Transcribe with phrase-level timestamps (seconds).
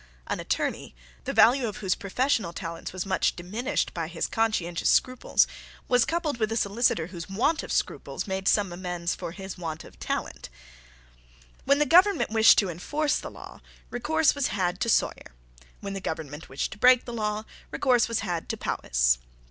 [0.25, 0.95] An Attorney,
[1.25, 5.45] the value of whose professional talents was much diminished by his conscientious scruples,
[5.87, 9.83] was coupled with a Solicitor whose want of scruples made some amends for his want
[9.83, 10.49] of talents.
[11.65, 13.61] When the government wished to enforce the law,
[13.91, 15.33] recourse was had to Sawyer.
[15.81, 19.19] When the government wished to break the law, recourse was had to Powis.